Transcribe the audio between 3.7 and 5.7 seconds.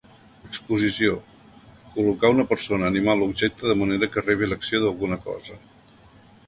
de manera que rebi l'acció d'alguna cosa.